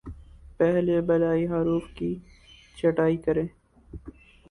[0.59, 2.13] پہلے بالائی حروف کی
[2.77, 3.47] چھٹائی کریں